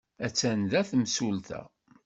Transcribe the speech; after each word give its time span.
Attan 0.25 0.61
da 0.71 0.81
temsulta. 0.89 1.59